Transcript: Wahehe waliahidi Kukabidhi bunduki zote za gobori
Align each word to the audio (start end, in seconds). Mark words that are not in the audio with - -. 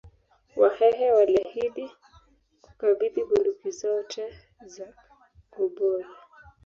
Wahehe 0.59 1.07
waliahidi 1.15 1.91
Kukabidhi 2.63 3.21
bunduki 3.27 3.71
zote 3.79 4.25
za 4.65 4.87
gobori 5.57 6.05